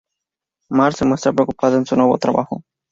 Mart 0.71 0.95
se 0.97 1.05
muestra 1.05 1.31
preocupado 1.31 1.77
en 1.77 1.85
su 1.85 1.95
nuevo 1.95 2.17
trabajo. 2.17 2.63